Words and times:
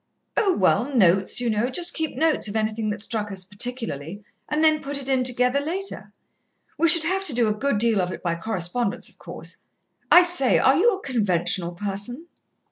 "Oh, 0.35 0.57
well, 0.57 0.91
notes, 0.95 1.39
you 1.39 1.47
know 1.47 1.69
just 1.69 1.93
keep 1.93 2.15
notes 2.15 2.47
of 2.47 2.55
anything 2.55 2.89
that 2.89 3.03
struck 3.03 3.31
us 3.31 3.45
particularly, 3.45 4.23
and 4.49 4.63
then 4.63 4.81
put 4.81 4.97
it 4.99 5.07
in 5.07 5.23
together 5.23 5.59
later. 5.59 6.11
We 6.75 6.89
should 6.89 7.03
have 7.03 7.23
to 7.25 7.33
do 7.35 7.47
a 7.47 7.53
good 7.53 7.77
deal 7.77 8.01
of 8.01 8.11
it 8.11 8.23
by 8.23 8.33
correspondence, 8.33 9.09
of 9.09 9.19
course.... 9.19 9.57
I 10.11 10.23
say, 10.23 10.57
are 10.57 10.75
you 10.75 10.93
a 10.95 11.03
conventional 11.03 11.73
person?" 11.73 12.25